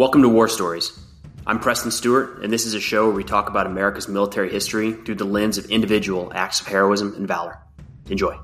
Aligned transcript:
Welcome 0.00 0.22
to 0.22 0.30
War 0.30 0.48
Stories. 0.48 0.98
I'm 1.46 1.60
Preston 1.60 1.90
Stewart, 1.90 2.42
and 2.42 2.50
this 2.50 2.64
is 2.64 2.72
a 2.72 2.80
show 2.80 3.04
where 3.04 3.14
we 3.14 3.22
talk 3.22 3.50
about 3.50 3.66
America's 3.66 4.08
military 4.08 4.50
history 4.50 4.92
through 4.92 5.16
the 5.16 5.26
lens 5.26 5.58
of 5.58 5.66
individual 5.66 6.32
acts 6.34 6.58
of 6.62 6.68
heroism 6.68 7.12
and 7.16 7.28
valor. 7.28 7.58
Enjoy. 8.08 8.34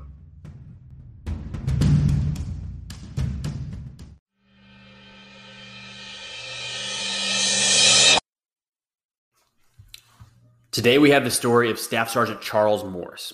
Today 10.69 10.99
we 10.99 11.09
have 11.09 11.23
the 11.23 11.31
story 11.31 11.71
of 11.71 11.79
Staff 11.79 12.11
Sergeant 12.11 12.39
Charles 12.39 12.83
Morris. 12.83 13.33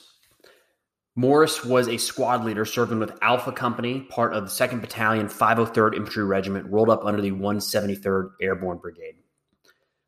Morris 1.15 1.63
was 1.63 1.87
a 1.87 1.97
squad 1.97 2.43
leader 2.43 2.65
serving 2.65 2.99
with 2.99 3.17
Alpha 3.21 3.51
Company, 3.51 4.01
part 4.01 4.33
of 4.33 4.45
the 4.45 4.49
2nd 4.49 4.81
Battalion, 4.81 5.27
503rd 5.27 5.95
Infantry 5.95 6.23
Regiment, 6.23 6.71
rolled 6.71 6.89
up 6.89 7.05
under 7.05 7.21
the 7.21 7.31
173rd 7.31 8.31
Airborne 8.41 8.79
Brigade. 8.79 9.15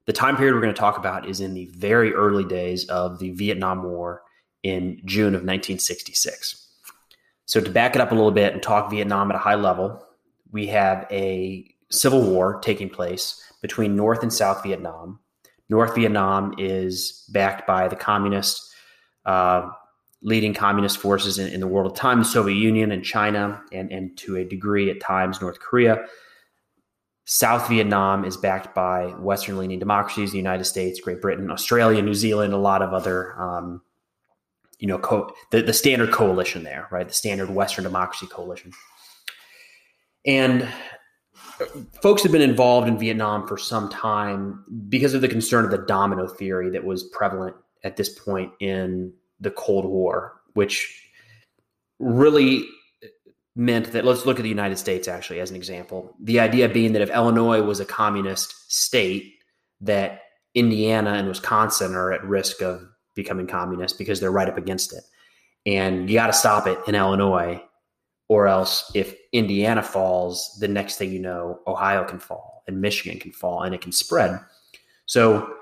The 0.08 0.14
time 0.14 0.36
period 0.36 0.56
we're 0.56 0.62
going 0.62 0.74
to 0.74 0.80
talk 0.80 0.98
about 0.98 1.28
is 1.28 1.42
in 1.42 1.54
the 1.54 1.66
very 1.68 2.14
early 2.14 2.44
days 2.44 2.86
of 2.90 3.20
the 3.20 3.32
Vietnam 3.32 3.84
War 3.84 4.24
in 4.64 5.00
June 5.06 5.36
of 5.36 5.42
1966. 5.42 6.62
So, 7.46 7.62
to 7.62 7.70
back 7.70 7.96
it 7.96 8.02
up 8.02 8.12
a 8.12 8.16
little 8.16 8.32
bit 8.32 8.54
and 8.54 8.64
talk 8.64 8.90
Vietnam 8.90 9.30
at 9.30 9.36
a 9.36 9.40
high 9.40 9.56
level, 9.56 10.04
we 10.52 10.68
have 10.68 11.06
a 11.12 11.72
civil 11.92 12.24
war 12.24 12.60
taking 12.62 12.90
place 12.90 13.42
between 13.62 13.96
North 13.96 14.24
and 14.24 14.34
South 14.34 14.64
Vietnam. 14.64 15.20
North 15.70 15.96
Vietnam 15.96 16.56
is 16.58 17.28
backed 17.32 17.68
by 17.68 17.88
the 17.88 17.96
communist 17.96 18.74
uh, 19.26 19.70
leading 20.26 20.56
communist 20.56 20.98
forces 20.98 21.38
in, 21.38 21.54
in 21.54 21.60
the 21.60 21.68
world 21.68 21.88
at 21.88 21.94
the 21.94 22.02
time, 22.02 22.20
the 22.20 22.26
Soviet 22.26 22.56
Union 22.56 22.92
and 22.92 23.06
China, 23.06 23.62
and, 23.72 23.92
and 23.92 24.18
to 24.18 24.36
a 24.36 24.44
degree 24.44 24.90
at 24.90 25.00
times 25.00 25.40
North 25.40 25.60
Korea. 25.60 26.04
South 27.26 27.70
Vietnam 27.70 28.26
is 28.26 28.36
backed 28.36 28.74
by 28.74 29.06
Western 29.20 29.58
leaning 29.58 29.78
democracies, 29.78 30.32
the 30.32 30.38
United 30.38 30.66
States, 30.66 31.00
Great 31.00 31.22
Britain, 31.22 31.50
Australia, 31.52 32.02
New 32.02 32.16
Zealand, 32.16 32.54
a 32.54 32.58
lot 32.58 32.82
of 32.82 32.92
other, 32.92 33.40
um, 33.40 33.82
you 34.80 34.88
know, 34.88 34.98
co- 34.98 35.32
the, 35.52 35.62
the 35.62 35.74
standard 35.74 36.12
coalition 36.12 36.64
there, 36.64 36.88
right? 36.92 37.08
The 37.08 37.14
standard 37.14 37.52
Western 37.52 37.84
democracy 37.84 38.26
coalition. 38.26 38.72
And 40.26 40.68
folks 42.02 42.24
have 42.24 42.32
been 42.32 42.42
involved 42.42 42.88
in 42.88 42.98
Vietnam 42.98 43.48
for 43.48 43.60
some 43.60 43.90
time 43.90 44.64
because 44.90 45.14
of 45.14 45.22
the 45.22 45.28
concern 45.28 45.66
of 45.66 45.72
the 45.72 45.78
domino 45.78 46.28
theory 46.28 46.72
that 46.72 46.84
was 46.84 47.04
prevalent 47.04 47.56
at 47.84 47.96
this 47.96 48.10
point 48.10 48.52
in 48.60 49.14
the 49.40 49.52
Cold 49.52 49.86
War, 49.86 50.42
which 50.54 51.10
really 52.00 52.66
meant 53.56 53.92
that 53.94 54.04
let's 54.04 54.26
look 54.26 54.38
at 54.38 54.44
the 54.44 54.50
United 54.50 54.78
States 54.78 55.08
actually 55.08 55.40
as 55.40 55.50
an 55.50 55.56
example. 55.56 56.14
The 56.22 56.40
idea 56.40 56.68
being 56.68 56.94
that 56.94 57.02
if 57.02 57.10
Illinois 57.10 57.62
was 57.62 57.80
a 57.80 57.86
communist 57.86 58.72
state, 58.72 59.34
that 59.82 60.22
Indiana 60.54 61.12
and 61.12 61.28
Wisconsin 61.28 61.96
are 61.96 62.12
at 62.12 62.24
risk 62.24 62.62
of 62.62 62.82
becoming 63.16 63.48
communist 63.48 63.98
because 63.98 64.20
they're 64.20 64.32
right 64.32 64.50
up 64.50 64.58
against 64.58 64.94
it. 64.94 65.04
And 65.66 66.10
you 66.10 66.16
got 66.16 66.28
to 66.28 66.34
stop 66.34 66.68
it 66.68 66.78
in 66.88 66.96
Illinois, 66.96 67.62
or 68.28 68.48
else 68.48 68.92
if 68.94 69.16
Indiana 69.32 69.82
falls, 69.82 70.58
the 70.60 70.68
next 70.68 70.98
thing 70.98 71.12
you 71.12 71.20
know, 71.20 71.60
Ohio 71.66 72.04
can 72.04 72.20
fall 72.20 72.64
and 72.68 72.82
Michigan 72.82 73.20
can 73.20 73.32
fall 73.32 73.64
and 73.64 73.74
it 73.74 73.82
can 73.82 73.92
spread. 73.92 74.40
So 75.06 75.56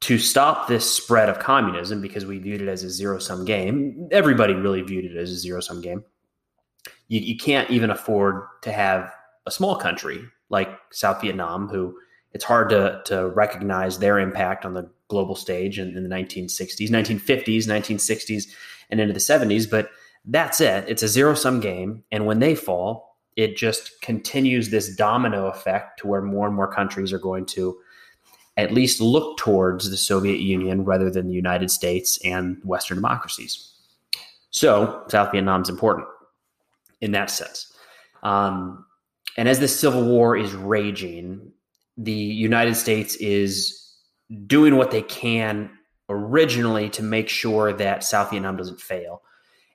to 0.00 0.18
stop 0.18 0.68
this 0.68 0.90
spread 0.90 1.28
of 1.28 1.38
communism 1.38 2.00
because 2.00 2.24
we 2.24 2.38
viewed 2.38 2.62
it 2.62 2.68
as 2.68 2.84
a 2.84 2.90
zero 2.90 3.18
sum 3.18 3.44
game. 3.44 4.08
Everybody 4.12 4.54
really 4.54 4.82
viewed 4.82 5.04
it 5.04 5.16
as 5.16 5.30
a 5.30 5.36
zero 5.36 5.60
sum 5.60 5.80
game. 5.80 6.04
You, 7.08 7.20
you 7.20 7.36
can't 7.36 7.70
even 7.70 7.90
afford 7.90 8.44
to 8.62 8.72
have 8.72 9.12
a 9.46 9.50
small 9.50 9.76
country 9.76 10.20
like 10.50 10.68
South 10.92 11.20
Vietnam, 11.20 11.68
who 11.68 11.96
it's 12.32 12.44
hard 12.44 12.68
to, 12.70 13.00
to 13.06 13.28
recognize 13.28 13.98
their 13.98 14.18
impact 14.18 14.64
on 14.64 14.74
the 14.74 14.88
global 15.08 15.34
stage 15.34 15.78
in, 15.78 15.96
in 15.96 16.08
the 16.08 16.14
1960s, 16.14 16.88
1950s, 16.90 17.64
1960s, 17.64 18.44
and 18.90 19.00
into 19.00 19.12
the 19.12 19.18
70s. 19.18 19.68
But 19.68 19.90
that's 20.24 20.60
it. 20.60 20.84
It's 20.86 21.02
a 21.02 21.08
zero 21.08 21.34
sum 21.34 21.60
game. 21.60 22.04
And 22.12 22.26
when 22.26 22.38
they 22.38 22.54
fall, 22.54 23.16
it 23.36 23.56
just 23.56 24.00
continues 24.02 24.68
this 24.68 24.94
domino 24.94 25.46
effect 25.46 26.00
to 26.00 26.06
where 26.06 26.20
more 26.20 26.46
and 26.46 26.54
more 26.54 26.70
countries 26.70 27.12
are 27.12 27.18
going 27.18 27.46
to 27.46 27.78
at 28.58 28.74
least 28.74 29.00
look 29.00 29.38
towards 29.38 29.88
the 29.88 29.96
Soviet 29.96 30.40
Union 30.40 30.84
rather 30.84 31.10
than 31.10 31.28
the 31.28 31.34
United 31.34 31.70
States 31.70 32.18
and 32.24 32.58
Western 32.64 32.96
democracies. 32.96 33.72
So 34.50 35.04
South 35.08 35.30
Vietnam 35.30 35.62
is 35.62 35.68
important 35.68 36.08
in 37.00 37.12
that 37.12 37.30
sense. 37.30 37.72
Um, 38.24 38.84
and 39.36 39.48
as 39.48 39.60
the 39.60 39.68
Civil 39.68 40.04
War 40.04 40.36
is 40.36 40.54
raging, 40.54 41.52
the 41.96 42.12
United 42.12 42.74
States 42.74 43.14
is 43.16 43.94
doing 44.46 44.76
what 44.76 44.90
they 44.90 45.02
can 45.02 45.70
originally 46.08 46.90
to 46.90 47.02
make 47.02 47.28
sure 47.28 47.72
that 47.72 48.02
South 48.02 48.30
Vietnam 48.30 48.56
doesn't 48.56 48.80
fail. 48.80 49.22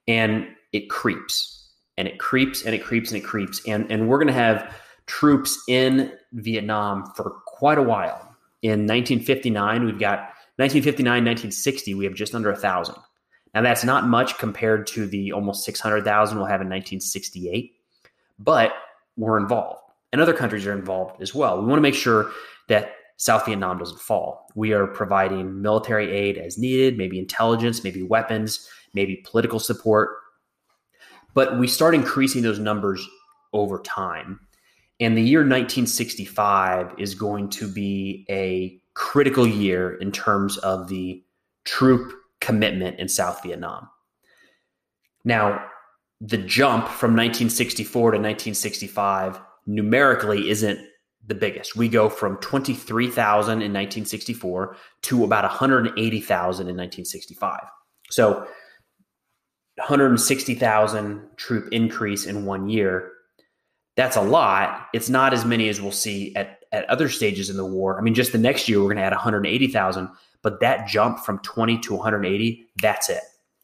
And 0.09 0.47
it 0.73 0.89
creeps 0.89 1.69
and 1.97 2.05
it 2.05 2.19
creeps 2.19 2.65
and 2.65 2.75
it 2.75 2.83
creeps 2.83 3.11
and 3.11 3.23
it 3.23 3.25
creeps. 3.25 3.61
And, 3.65 3.89
and 3.89 4.09
we're 4.09 4.17
going 4.17 4.27
to 4.27 4.33
have 4.33 4.75
troops 5.05 5.63
in 5.69 6.11
Vietnam 6.33 7.05
for 7.15 7.29
quite 7.45 7.77
a 7.77 7.83
while 7.83 8.32
in 8.63 8.87
1959, 8.87 9.83
we've 9.83 9.99
got 9.99 10.19
1959, 10.55 11.05
1960, 11.05 11.93
we 11.93 12.05
have 12.05 12.15
just 12.15 12.33
under 12.33 12.49
a 12.49 12.55
thousand. 12.55 12.95
Now 13.53 13.61
that's 13.61 13.83
not 13.83 14.07
much 14.07 14.37
compared 14.37 14.87
to 14.87 15.05
the 15.05 15.33
almost 15.33 15.65
600,000 15.65 16.37
we'll 16.37 16.47
have 16.47 16.61
in 16.61 16.67
1968, 16.69 17.75
but 18.39 18.71
we're 19.17 19.37
involved, 19.37 19.81
and 20.11 20.21
other 20.21 20.33
countries 20.33 20.65
are 20.65 20.73
involved 20.73 21.21
as 21.21 21.35
well. 21.35 21.59
We 21.59 21.67
want 21.67 21.77
to 21.77 21.83
make 21.83 21.93
sure 21.93 22.31
that 22.69 22.93
South 23.17 23.45
Vietnam 23.45 23.77
doesn't 23.77 23.99
fall. 23.99 24.47
We 24.55 24.73
are 24.73 24.87
providing 24.87 25.61
military 25.61 26.11
aid 26.11 26.37
as 26.37 26.57
needed, 26.57 26.97
maybe 26.97 27.19
intelligence, 27.19 27.83
maybe 27.83 28.01
weapons, 28.01 28.67
maybe 28.93 29.17
political 29.25 29.59
support, 29.59 30.09
but 31.33 31.59
we 31.59 31.67
start 31.67 31.95
increasing 31.95 32.41
those 32.41 32.59
numbers 32.59 33.05
over 33.51 33.79
time. 33.79 34.39
And 35.03 35.17
the 35.17 35.21
year 35.21 35.41
1965 35.41 36.93
is 36.97 37.13
going 37.13 37.49
to 37.49 37.67
be 37.67 38.25
a 38.29 38.79
critical 38.93 39.45
year 39.45 39.95
in 39.95 40.13
terms 40.13 40.57
of 40.59 40.87
the 40.87 41.21
troop 41.65 42.13
commitment 42.39 42.99
in 42.99 43.09
South 43.09 43.43
Vietnam. 43.43 43.89
Now, 45.25 45.65
the 46.21 46.37
jump 46.37 46.87
from 46.87 47.11
1964 47.11 48.11
to 48.11 48.17
1965 48.17 49.41
numerically 49.65 50.49
isn't 50.49 50.79
the 51.25 51.35
biggest. 51.35 51.75
We 51.75 51.89
go 51.89 52.07
from 52.07 52.37
23,000 52.37 53.51
in 53.53 53.73
1964 53.73 54.77
to 55.03 55.23
about 55.25 55.43
180,000 55.43 56.61
in 56.61 56.77
1965. 56.77 57.59
So, 58.09 58.47
160,000 59.77 61.29
troop 61.35 61.67
increase 61.73 62.25
in 62.25 62.45
one 62.45 62.69
year 62.69 63.12
that's 63.95 64.15
a 64.15 64.21
lot. 64.21 64.87
It's 64.93 65.09
not 65.09 65.33
as 65.33 65.45
many 65.45 65.69
as 65.69 65.81
we'll 65.81 65.91
see 65.91 66.35
at, 66.35 66.59
at 66.71 66.89
other 66.89 67.09
stages 67.09 67.49
in 67.49 67.57
the 67.57 67.65
war. 67.65 67.97
I 67.97 68.01
mean, 68.01 68.15
just 68.15 68.31
the 68.31 68.37
next 68.37 68.67
year, 68.67 68.79
we're 68.79 68.85
going 68.85 68.97
to 68.97 69.03
add 69.03 69.13
180,000, 69.13 70.09
but 70.41 70.59
that 70.61 70.87
jump 70.87 71.19
from 71.19 71.39
20 71.39 71.79
to 71.79 71.93
180, 71.93 72.67
that's 72.81 73.09
it. 73.09 73.21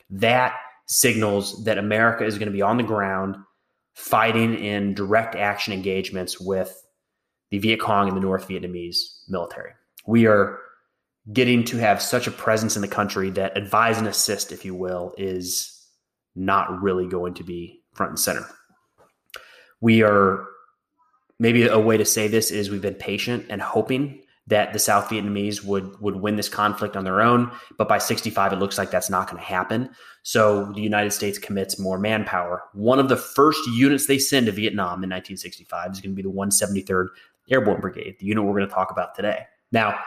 That 0.10 0.56
signals 0.86 1.64
that 1.64 1.78
America 1.78 2.26
is 2.26 2.38
going 2.38 2.48
to 2.48 2.54
be 2.54 2.62
on 2.62 2.78
the 2.78 2.84
ground 2.84 3.36
fighting 3.94 4.56
in 4.56 4.94
direct 4.94 5.36
action 5.36 5.74
engagements 5.74 6.40
with 6.40 6.84
the 7.52 7.60
Viet 7.60 7.80
Cong 7.80 8.08
and 8.08 8.16
the 8.16 8.22
North 8.22 8.48
Vietnamese 8.48 8.98
military. 9.28 9.72
We 10.06 10.28
are 10.28 10.60
getting 11.34 11.64
to 11.66 11.78
have 11.78 12.02
such 12.02 12.28
a 12.28 12.32
presence 12.32 12.76
in 12.76 12.82
the 12.82 12.88
country 12.88 13.30
that 13.32 13.58
advise 13.58 13.98
and 13.98 14.08
assist, 14.08 14.52
if 14.52 14.64
you 14.64 14.74
will, 14.74 15.14
is 15.18 15.76
not 16.36 16.82
really 16.82 17.08
going 17.08 17.34
to 17.36 17.44
be 17.44 17.82
front 17.94 18.12
and 18.12 18.20
center 18.20 18.46
we 19.82 20.04
are 20.04 20.46
maybe 21.40 21.68
a 21.68 21.80
way 21.80 21.98
to 21.98 22.06
say 22.06 22.28
this 22.28 22.52
is 22.52 22.70
we've 22.70 22.82
been 22.82 22.96
patient 22.96 23.46
and 23.50 23.62
hoping 23.62 24.22
that 24.48 24.74
the 24.74 24.80
South 24.80 25.10
Vietnamese 25.10 25.64
would 25.64 26.00
would 26.02 26.16
win 26.16 26.36
this 26.36 26.50
conflict 26.50 26.98
on 26.98 27.04
their 27.04 27.22
own, 27.22 27.52
but 27.78 27.88
by 27.88 28.00
65 28.00 28.54
it 28.54 28.56
looks 28.58 28.78
like 28.78 28.92
that's 28.92 29.10
not 29.10 29.28
going 29.28 29.38
to 29.38 29.48
happen. 29.48 29.90
So 30.24 30.72
the 30.74 30.82
United 30.82 31.12
States 31.12 31.38
commits 31.38 31.80
more 31.80 32.00
manpower. 32.00 32.64
One 32.74 33.00
of 33.00 33.10
the 33.10 33.16
first 33.16 33.60
units 33.68 34.08
they 34.08 34.18
send 34.18 34.48
to 34.48 34.52
Vietnam 34.52 35.04
in 35.04 35.10
1965 35.10 35.92
is 35.92 36.02
going 36.02 36.16
to 36.16 36.16
be 36.16 36.28
the 36.28 36.36
173rd 36.36 37.08
Airborne 37.50 37.80
Brigade, 37.80 38.18
the 38.20 38.26
unit 38.26 38.44
we're 38.44 38.58
going 38.58 38.68
to 38.68 38.74
talk 38.74 38.92
about 38.92 39.16
today. 39.16 39.44
Now, 39.72 40.00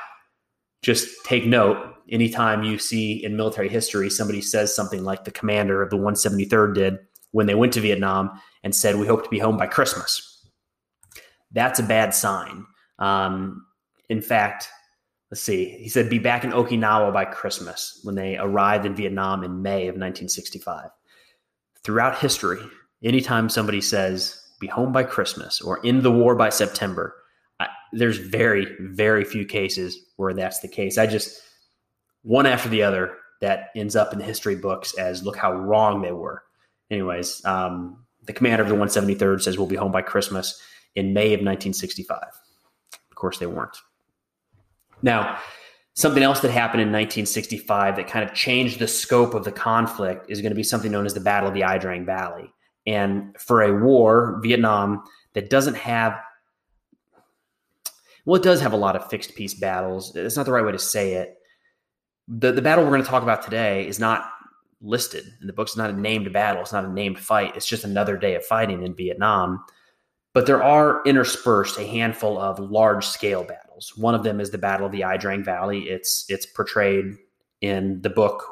just 0.83 1.09
take 1.25 1.47
note 1.47 1.95
anytime 2.11 2.65
you 2.65 2.79
see 2.79 3.25
in 3.25 3.37
military 3.37 3.69
history 3.69 4.11
somebody 4.11 4.41
says 4.41 4.75
something 4.75 5.05
like 5.05 5.25
the 5.25 5.31
commander 5.31 5.81
of 5.83 5.91
the 5.91 5.97
173rd 5.97 6.75
did 6.75 6.99
when 7.33 7.47
they 7.47 7.55
went 7.55 7.73
to 7.73 7.81
Vietnam 7.81 8.41
and 8.63 8.75
said, 8.75 8.97
We 8.97 9.07
hope 9.07 9.25
to 9.25 9.31
be 9.31 9.39
home 9.39 9.57
by 9.57 9.67
Christmas. 9.67 10.29
That's 11.51 11.81
a 11.81 11.85
bad 11.85 12.15
sign. 12.15 12.65
Um, 12.99 13.67
in 14.09 14.23
fact, 14.23 14.69
let's 15.31 15.43
see, 15.43 15.71
he 15.81 15.89
said, 15.89 16.09
Be 16.09 16.19
back 16.19 16.45
in 16.45 16.53
Okinawa 16.53 17.13
by 17.13 17.25
Christmas 17.25 18.01
when 18.05 18.15
they 18.15 18.37
arrived 18.37 18.87
in 18.87 18.95
Vietnam 18.95 19.43
in 19.43 19.63
May 19.63 19.89
of 19.89 19.95
1965. 19.95 20.89
Throughout 21.83 22.19
history, 22.19 22.61
anytime 23.03 23.49
somebody 23.49 23.81
says, 23.81 24.41
Be 24.61 24.69
home 24.69 24.93
by 24.93 25.03
Christmas 25.03 25.61
or 25.61 25.79
in 25.85 26.03
the 26.03 26.13
war 26.13 26.35
by 26.35 26.51
September, 26.51 27.15
I, 27.59 27.69
there's 27.93 28.19
very, 28.19 28.67
very 28.81 29.25
few 29.25 29.45
cases 29.45 29.99
where 30.17 30.35
that's 30.35 30.61
the 30.61 30.69
case. 30.69 30.99
I 30.99 31.07
just 31.07 31.41
one 32.23 32.47
after 32.47 32.69
the 32.69 32.83
other 32.83 33.17
that 33.41 33.71
ends 33.75 33.97
up 33.97 34.13
in 34.13 34.19
the 34.19 34.25
history 34.25 34.55
books 34.55 34.95
as 34.95 35.25
look 35.25 35.37
how 35.37 35.53
wrong 35.53 36.03
they 36.03 36.13
were. 36.13 36.43
Anyways, 36.93 37.43
um, 37.47 38.05
the 38.25 38.35
commander 38.35 38.63
of 38.63 38.69
the 38.69 38.75
173rd 38.75 39.41
says 39.41 39.57
we'll 39.57 39.67
be 39.67 39.77
home 39.77 39.91
by 39.91 40.03
Christmas 40.03 40.61
in 40.95 41.15
May 41.15 41.29
of 41.29 41.41
1965. 41.41 42.19
Of 42.93 43.17
course, 43.17 43.39
they 43.39 43.47
weren't. 43.47 43.79
Now, 45.01 45.39
something 45.95 46.23
else 46.23 46.41
that 46.41 46.51
happened 46.51 46.83
in 46.83 46.89
1965 46.89 47.97
that 47.97 48.09
kind 48.09 48.29
of 48.29 48.35
changed 48.35 48.79
the 48.79 48.87
scope 48.87 49.33
of 49.33 49.45
the 49.45 49.51
conflict 49.51 50.27
is 50.29 50.43
going 50.43 50.51
to 50.51 50.57
be 50.57 50.63
something 50.63 50.93
known 50.93 51.07
as 51.07 51.15
the 51.15 51.21
Battle 51.21 51.49
of 51.49 51.55
the 51.55 51.61
Ia 51.61 51.79
Drang 51.79 52.05
Valley. 52.05 52.53
And 52.87 53.35
for 53.39 53.63
a 53.63 53.73
war, 53.83 54.39
Vietnam, 54.43 55.03
that 55.33 55.49
doesn't 55.49 55.77
have 55.77 56.21
well, 58.25 58.41
it 58.41 58.45
does 58.45 58.61
have 58.61 58.73
a 58.73 58.77
lot 58.77 58.95
of 58.95 59.11
fixed 59.11 59.35
piece 59.35 59.55
battles. 59.55 60.15
It's 60.15 60.37
not 60.37 60.47
the 60.47 60.53
right 60.53 60.65
way 60.65 60.71
to 60.71 60.79
say 60.79 61.15
it. 61.15 61.39
The 62.29 62.53
the 62.53 62.63
battle 62.63 62.85
we're 62.85 62.91
going 62.91 63.03
to 63.03 63.09
talk 63.09 63.25
about 63.25 63.43
today 63.43 63.89
is 63.89 63.99
not 63.99 64.31
listed 64.83 65.25
in 65.41 65.47
the 65.47 65.53
book. 65.53 65.69
It's 65.69 65.77
not 65.77 65.91
a 65.91 65.99
named 65.99 66.33
battle. 66.33 66.63
It's 66.63 66.73
not 66.73 66.85
a 66.85 66.93
named 66.93 67.19
fight. 67.19 67.57
It's 67.57 67.67
just 67.67 67.85
another 67.85 68.17
day 68.17 68.35
of 68.35 68.45
fighting 68.45 68.83
in 68.83 68.95
Vietnam. 68.95 69.65
But 70.35 70.47
there 70.47 70.63
are 70.63 71.03
interspersed 71.05 71.79
a 71.79 71.87
handful 71.87 72.39
of 72.39 72.59
large 72.59 73.07
scale 73.07 73.45
battles. 73.45 73.93
One 73.97 74.15
of 74.15 74.23
them 74.23 74.41
is 74.41 74.51
the 74.51 74.59
Battle 74.59 74.87
of 74.87 74.93
the 74.93 75.01
Ia 75.01 75.19
Drang 75.19 75.45
Valley. 75.45 75.89
It's 75.89 76.25
it's 76.29 76.47
portrayed 76.47 77.17
in 77.61 78.01
the 78.03 78.11
book 78.11 78.45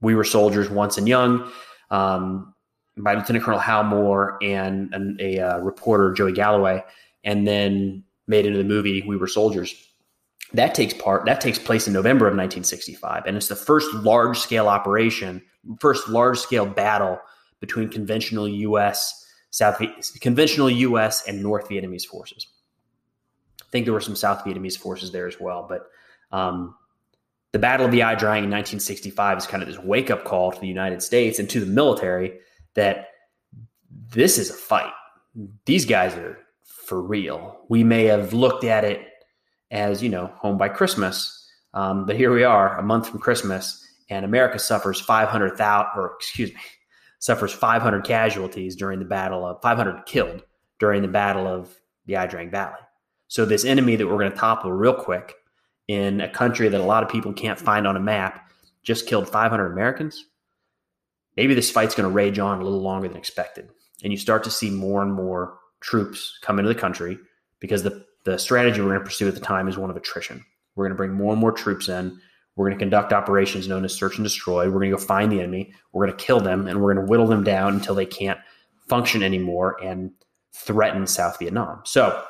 We 0.00 0.14
Were 0.14 0.24
Soldiers 0.24 0.70
Once 0.70 0.98
and 0.98 1.08
Young 1.08 1.50
um, 1.90 2.54
by 2.96 3.14
Lieutenant 3.14 3.44
Colonel 3.44 3.60
Hal 3.60 3.84
Moore 3.84 4.38
and, 4.42 4.92
and 4.94 5.20
a 5.20 5.40
uh, 5.40 5.58
reporter 5.58 6.12
Joey 6.12 6.32
Galloway, 6.32 6.82
and 7.24 7.46
then 7.46 8.04
made 8.28 8.46
into 8.46 8.58
the 8.58 8.64
movie 8.64 9.02
We 9.06 9.16
Were 9.16 9.28
Soldiers. 9.28 9.74
That 10.52 10.74
takes 10.74 10.94
part 10.94 11.24
that 11.26 11.40
takes 11.40 11.58
place 11.58 11.88
in 11.88 11.92
November 11.92 12.26
of 12.26 12.34
1965, 12.34 13.24
and 13.26 13.36
it's 13.36 13.48
the 13.48 13.56
first 13.56 13.92
large 13.94 14.38
scale 14.38 14.68
operation, 14.68 15.42
first 15.80 16.08
large 16.08 16.38
scale 16.38 16.66
battle 16.66 17.18
between 17.60 17.88
conventional 17.88 18.48
U.S. 18.48 19.24
South 19.50 19.80
conventional 20.20 20.70
U.S. 20.70 21.26
and 21.26 21.42
North 21.42 21.68
Vietnamese 21.68 22.04
forces. 22.04 22.46
I 23.62 23.68
think 23.70 23.86
there 23.86 23.94
were 23.94 24.00
some 24.00 24.16
South 24.16 24.44
Vietnamese 24.44 24.78
forces 24.78 25.12
there 25.12 25.26
as 25.26 25.40
well, 25.40 25.66
but 25.68 25.88
um, 26.36 26.74
the 27.52 27.58
Battle 27.58 27.86
of 27.86 27.92
the 27.92 27.98
Ia 27.98 28.16
Drang 28.16 28.44
in 28.44 28.50
1965 28.50 29.38
is 29.38 29.46
kind 29.46 29.62
of 29.62 29.68
this 29.68 29.78
wake 29.78 30.10
up 30.10 30.24
call 30.24 30.52
to 30.52 30.60
the 30.60 30.66
United 30.66 31.02
States 31.02 31.38
and 31.38 31.48
to 31.50 31.60
the 31.60 31.66
military 31.66 32.38
that 32.74 33.08
this 34.10 34.38
is 34.38 34.50
a 34.50 34.54
fight. 34.54 34.92
These 35.64 35.86
guys 35.86 36.14
are 36.16 36.38
for 36.64 37.00
real. 37.00 37.58
We 37.68 37.82
may 37.82 38.04
have 38.04 38.32
looked 38.32 38.64
at 38.64 38.84
it 38.84 39.00
as, 39.70 40.02
you 40.02 40.08
know, 40.08 40.26
home 40.36 40.58
by 40.58 40.68
Christmas, 40.68 41.50
um, 41.74 42.06
but 42.06 42.16
here 42.16 42.32
we 42.32 42.44
are, 42.44 42.78
a 42.78 42.82
month 42.82 43.08
from 43.08 43.20
Christmas, 43.20 43.85
and 44.08 44.24
America 44.24 44.58
suffers 44.58 45.00
500,000, 45.00 45.86
or 45.96 46.14
excuse 46.16 46.52
me, 46.52 46.60
suffers 47.18 47.52
500 47.52 48.04
casualties 48.04 48.76
during 48.76 48.98
the 48.98 49.04
battle 49.04 49.44
of 49.44 49.60
500 49.62 50.06
killed 50.06 50.42
during 50.78 51.02
the 51.02 51.08
battle 51.08 51.46
of 51.46 51.74
the 52.06 52.12
Ia 52.14 52.28
Drang 52.28 52.50
Valley. 52.50 52.78
So 53.28 53.44
this 53.44 53.64
enemy 53.64 53.96
that 53.96 54.06
we're 54.06 54.18
going 54.18 54.30
to 54.30 54.36
topple 54.36 54.72
real 54.72 54.94
quick 54.94 55.34
in 55.88 56.20
a 56.20 56.28
country 56.28 56.68
that 56.68 56.80
a 56.80 56.84
lot 56.84 57.02
of 57.02 57.08
people 57.08 57.32
can't 57.32 57.58
find 57.58 57.86
on 57.86 57.96
a 57.96 58.00
map 58.00 58.50
just 58.82 59.06
killed 59.06 59.28
500 59.28 59.72
Americans. 59.72 60.26
Maybe 61.36 61.54
this 61.54 61.70
fight's 61.70 61.94
going 61.94 62.08
to 62.08 62.14
rage 62.14 62.38
on 62.38 62.60
a 62.60 62.64
little 62.64 62.80
longer 62.80 63.08
than 63.08 63.16
expected. 63.16 63.68
And 64.02 64.12
you 64.12 64.18
start 64.18 64.44
to 64.44 64.50
see 64.50 64.70
more 64.70 65.02
and 65.02 65.12
more 65.12 65.58
troops 65.80 66.38
come 66.42 66.58
into 66.58 66.72
the 66.72 66.78
country 66.78 67.18
because 67.60 67.82
the, 67.82 68.04
the 68.24 68.38
strategy 68.38 68.80
we're 68.80 68.88
going 68.88 69.00
to 69.00 69.04
pursue 69.04 69.28
at 69.28 69.34
the 69.34 69.40
time 69.40 69.68
is 69.68 69.76
one 69.76 69.90
of 69.90 69.96
attrition. 69.96 70.44
We're 70.74 70.84
going 70.84 70.94
to 70.94 70.96
bring 70.96 71.12
more 71.12 71.32
and 71.32 71.40
more 71.40 71.52
troops 71.52 71.88
in. 71.88 72.20
We're 72.56 72.68
going 72.68 72.78
to 72.78 72.82
conduct 72.82 73.12
operations 73.12 73.68
known 73.68 73.84
as 73.84 73.94
search 73.94 74.16
and 74.16 74.24
destroy. 74.24 74.66
We're 74.66 74.80
going 74.80 74.90
to 74.90 74.96
go 74.96 75.02
find 75.02 75.30
the 75.30 75.40
enemy. 75.40 75.72
We're 75.92 76.06
going 76.06 76.18
to 76.18 76.24
kill 76.24 76.40
them 76.40 76.66
and 76.66 76.80
we're 76.80 76.94
going 76.94 77.06
to 77.06 77.10
whittle 77.10 77.26
them 77.26 77.44
down 77.44 77.74
until 77.74 77.94
they 77.94 78.06
can't 78.06 78.40
function 78.88 79.22
anymore 79.22 79.76
and 79.82 80.10
threaten 80.54 81.06
South 81.06 81.38
Vietnam. 81.38 81.82
So 81.84 82.24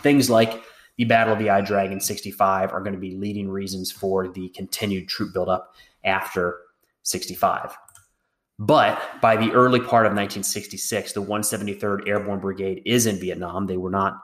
things 0.00 0.30
like 0.30 0.62
the 0.96 1.04
Battle 1.04 1.32
of 1.32 1.38
the 1.38 1.46
Ia 1.46 1.62
Drang 1.62 2.00
65 2.00 2.72
are 2.72 2.80
going 2.80 2.92
to 2.92 2.98
be 2.98 3.16
leading 3.16 3.48
reasons 3.48 3.90
for 3.90 4.28
the 4.28 4.48
continued 4.50 5.08
troop 5.08 5.32
buildup 5.34 5.74
after 6.04 6.58
65. 7.02 7.76
But 8.60 9.00
by 9.20 9.36
the 9.36 9.52
early 9.52 9.78
part 9.78 10.06
of 10.06 10.12
1966, 10.12 11.12
the 11.12 11.22
173rd 11.22 12.08
Airborne 12.08 12.40
Brigade 12.40 12.82
is 12.84 13.06
in 13.06 13.20
Vietnam. 13.20 13.66
They 13.66 13.76
were 13.76 13.90
not 13.90 14.20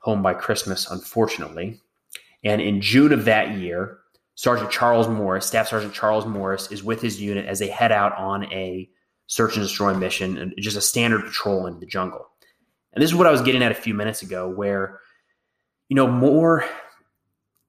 home 0.00 0.22
by 0.22 0.34
Christmas, 0.34 0.90
unfortunately. 0.90 1.80
And 2.44 2.60
in 2.60 2.80
June 2.80 3.12
of 3.12 3.24
that 3.24 3.56
year, 3.56 3.98
Sergeant 4.38 4.70
Charles 4.70 5.08
Morris, 5.08 5.46
Staff 5.46 5.66
Sergeant 5.66 5.92
Charles 5.92 6.24
Morris, 6.24 6.70
is 6.70 6.84
with 6.84 7.02
his 7.02 7.20
unit 7.20 7.44
as 7.46 7.58
they 7.58 7.66
head 7.66 7.90
out 7.90 8.16
on 8.16 8.44
a 8.52 8.88
search 9.26 9.56
and 9.56 9.64
destroy 9.64 9.92
mission 9.92 10.38
and 10.38 10.54
just 10.60 10.76
a 10.76 10.80
standard 10.80 11.24
patrol 11.24 11.66
in 11.66 11.80
the 11.80 11.86
jungle. 11.86 12.24
And 12.92 13.02
this 13.02 13.10
is 13.10 13.16
what 13.16 13.26
I 13.26 13.32
was 13.32 13.42
getting 13.42 13.64
at 13.64 13.72
a 13.72 13.74
few 13.74 13.94
minutes 13.94 14.22
ago, 14.22 14.48
where, 14.48 15.00
you 15.88 15.96
know, 15.96 16.06
more 16.06 16.64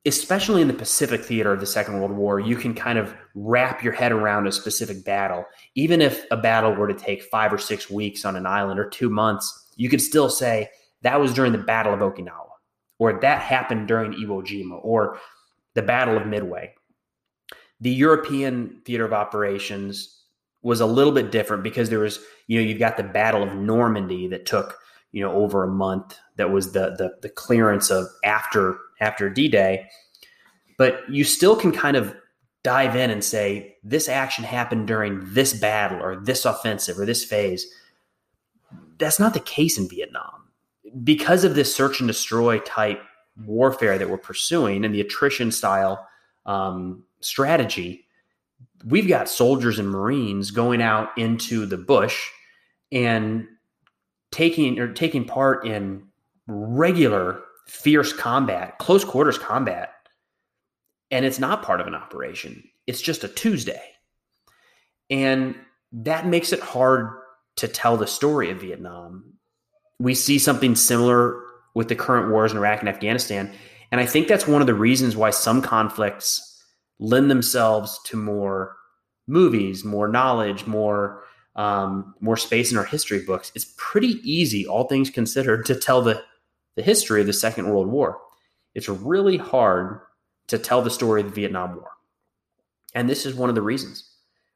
especially 0.06 0.62
in 0.62 0.68
the 0.68 0.74
Pacific 0.76 1.26
theater 1.26 1.52
of 1.52 1.60
the 1.60 1.66
Second 1.66 2.00
World 2.00 2.12
War, 2.12 2.40
you 2.40 2.56
can 2.56 2.76
kind 2.76 3.00
of 3.00 3.16
wrap 3.34 3.84
your 3.84 3.94
head 3.94 4.12
around 4.12 4.46
a 4.46 4.52
specific 4.52 5.04
battle. 5.04 5.46
Even 5.74 6.02
if 6.04 6.24
a 6.30 6.38
battle 6.38 6.76
were 6.76 6.88
to 6.88 6.94
take 6.94 7.24
five 7.24 7.52
or 7.52 7.58
six 7.58 7.90
weeks 7.90 8.26
on 8.26 8.36
an 8.36 8.46
island 8.46 8.80
or 8.80 8.88
two 8.88 9.10
months, 9.10 9.72
you 9.76 9.90
could 9.90 10.02
still 10.02 10.30
say 10.30 10.70
that 11.02 11.20
was 11.20 11.34
during 11.34 11.52
the 11.52 11.58
Battle 11.58 11.96
of 11.96 12.00
Okinawa, 12.02 12.46
or 13.00 13.20
that 13.22 13.42
happened 13.42 13.88
during 13.88 14.14
Iwo 14.14 14.44
Jima, 14.44 14.80
or 14.84 15.18
the 15.80 15.88
Battle 15.88 16.18
of 16.18 16.28
Midway. 16.28 16.74
The 17.80 17.90
European 17.90 18.82
theater 18.84 19.06
of 19.06 19.14
operations 19.14 20.24
was 20.62 20.82
a 20.82 20.86
little 20.86 21.14
bit 21.14 21.32
different 21.32 21.64
because 21.64 21.90
there 21.90 22.00
was, 22.00 22.20
you 22.48 22.60
know, 22.60 22.68
you've 22.68 22.80
got 22.80 22.98
the 22.98 23.04
Battle 23.04 23.42
of 23.42 23.56
Normandy 23.56 24.28
that 24.28 24.46
took, 24.46 24.78
you 25.14 25.24
know, 25.24 25.32
over 25.32 25.64
a 25.64 25.70
month. 25.70 26.20
That 26.36 26.52
was 26.52 26.74
the 26.74 26.96
the, 26.98 27.14
the 27.22 27.30
clearance 27.30 27.90
of 27.90 28.08
after 28.26 28.78
after 29.00 29.30
D 29.30 29.48
Day, 29.48 29.88
but 30.78 31.10
you 31.10 31.24
still 31.24 31.56
can 31.56 31.72
kind 31.72 31.96
of 31.96 32.14
dive 32.64 32.98
in 32.98 33.10
and 33.10 33.24
say, 33.24 33.78
this 33.82 34.10
action 34.10 34.44
happened 34.44 34.86
during 34.86 35.34
this 35.34 35.54
battle 35.54 36.04
or 36.04 36.18
this 36.18 36.44
offensive 36.44 37.00
or 37.00 37.06
this 37.06 37.24
phase. 37.24 37.66
That's 38.98 39.20
not 39.20 39.34
the 39.34 39.40
case 39.40 39.78
in 39.78 39.88
Vietnam. 39.88 40.50
Because 41.06 41.46
of 41.46 41.56
this 41.56 41.74
search 41.74 42.02
and 42.02 42.08
destroy 42.08 42.60
type 42.60 43.02
warfare 43.46 43.98
that 43.98 44.10
we're 44.10 44.18
pursuing 44.18 44.86
and 44.86 44.94
the 44.94 45.02
attrition 45.02 45.52
style 45.52 46.08
um, 46.46 47.04
strategy, 47.22 48.06
we've 48.86 49.08
got 49.08 49.30
soldiers 49.30 49.80
and 49.80 49.90
Marines 49.90 50.52
going 50.52 50.82
out 50.82 51.18
into 51.18 51.66
the 51.66 51.78
bush 51.78 52.30
and 52.92 53.48
taking 54.32 54.80
or 54.80 54.92
taking 54.94 55.26
part 55.26 55.66
in 55.66 56.04
regular 56.48 57.42
fierce 57.68 58.14
combat, 58.14 58.78
close 58.80 59.06
quarters 59.06 59.38
combat, 59.38 59.94
and 61.12 61.26
it's 61.26 61.40
not 61.40 61.64
part 61.64 61.82
of 61.82 61.88
an 61.88 61.96
operation. 61.96 62.64
It's 62.88 63.02
just 63.02 63.24
a 63.24 63.28
Tuesday. 63.28 63.82
And 65.10 65.56
that 65.92 66.28
makes 66.28 66.54
it 66.54 66.60
hard 66.60 67.12
to 67.58 67.68
tell 67.68 67.98
the 67.98 68.08
story 68.08 68.52
of 68.52 68.62
Vietnam. 68.62 69.34
We 70.00 70.16
see 70.16 70.40
something 70.40 70.76
similar 70.76 71.42
with 71.80 71.88
the 71.88 71.96
current 71.96 72.30
wars 72.30 72.52
in 72.52 72.58
Iraq 72.58 72.82
and 72.82 72.90
Afghanistan. 72.90 73.50
And 73.90 74.02
I 74.02 74.06
think 74.06 74.28
that's 74.28 74.46
one 74.46 74.60
of 74.60 74.68
the 74.68 74.74
reasons 74.74 75.16
why 75.16 75.30
some 75.30 75.62
conflicts 75.62 76.62
lend 77.00 77.32
themselves 77.32 77.98
to 78.04 78.18
more 78.18 78.76
movies, 79.28 79.86
more 79.86 80.10
knowledge, 80.10 80.68
more 80.68 81.24
um, 81.56 82.16
more 82.20 82.36
space 82.36 82.74
in 82.74 82.78
our 82.78 82.84
history 82.84 83.22
books. 83.22 83.54
It's 83.56 83.74
pretty 83.78 84.20
easy, 84.30 84.68
all 84.68 84.90
things 84.90 85.10
considered, 85.10 85.66
to 85.68 85.76
tell 85.76 86.02
the 86.02 86.22
the 86.76 86.84
history 86.84 87.22
of 87.22 87.28
the 87.28 87.40
Second 87.46 87.70
World 87.70 87.88
War. 87.88 88.20
It's 88.76 88.90
really 88.90 89.38
hard 89.38 90.02
to 90.50 90.60
tell 90.60 90.82
the 90.82 90.90
story 90.90 91.22
of 91.22 91.28
the 91.28 91.34
Vietnam 91.34 91.78
War. 91.78 91.92
And 92.94 93.10
this 93.10 93.26
is 93.26 93.36
one 93.36 93.48
of 93.48 93.56
the 93.56 93.62
reasons. 93.62 94.04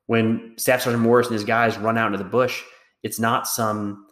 When 0.07 0.55
Staff 0.57 0.81
Sergeant 0.81 1.01
Morris 1.01 1.27
and 1.27 1.35
his 1.35 1.45
guys 1.45 1.77
run 1.77 1.97
out 1.97 2.07
into 2.07 2.17
the 2.17 2.29
bush, 2.29 2.63
it's 3.01 3.17
not 3.17 3.47
some 3.47 4.07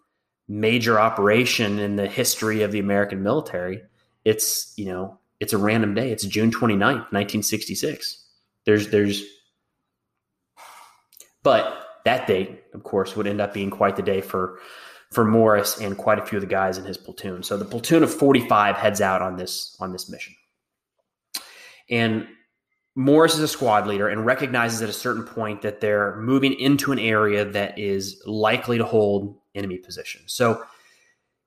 major 0.48 1.00
operation 1.00 1.80
in 1.80 1.96
the 1.96 2.08
history 2.08 2.62
of 2.62 2.72
the 2.72 2.80
American 2.80 3.24
military. 3.24 3.82
It's, 4.26 4.74
you 4.78 4.86
know, 4.86 5.20
it's 5.40 5.54
a 5.54 5.58
random 5.58 5.94
day. 5.94 6.12
It's 6.12 6.24
June 6.26 6.52
29th, 6.52 7.12
1966. 7.12 8.26
There's 8.66 8.90
there's 8.90 9.24
but 11.44 11.88
that 12.06 12.28
date, 12.28 12.64
of 12.74 12.84
course, 12.84 13.16
would 13.16 13.28
end 13.28 13.42
up 13.42 13.54
being 13.54 13.70
quite 13.70 13.96
the 13.96 14.04
day 14.04 14.22
for 14.22 14.60
for 15.12 15.26
Morris 15.26 15.78
and 15.80 15.98
quite 15.98 16.20
a 16.20 16.26
few 16.26 16.38
of 16.38 16.42
the 16.42 16.48
guys 16.48 16.78
in 16.78 16.86
his 16.86 16.98
platoon. 16.98 17.44
So 17.44 17.58
the 17.58 17.66
platoon 17.66 18.02
of 18.02 18.14
45 18.14 18.78
heads 18.78 19.02
out 19.02 19.22
on 19.22 19.36
this 19.36 19.76
on 19.80 19.92
this 19.92 20.10
mission. 20.10 20.36
And 21.90 22.28
Morris 22.96 23.36
is 23.36 23.42
a 23.42 23.48
squad 23.48 23.88
leader 23.88 24.08
and 24.08 24.26
recognizes 24.26 24.82
at 24.82 24.90
a 24.90 24.94
certain 24.94 25.24
point 25.24 25.62
that 25.62 25.82
they're 25.82 26.18
moving 26.18 26.54
into 26.54 26.92
an 26.92 27.00
area 27.00 27.46
that 27.46 27.78
is 27.80 28.22
likely 28.26 28.78
to 28.78 28.86
hold 28.86 29.38
enemy 29.56 29.78
position. 29.78 30.22
So 30.28 30.64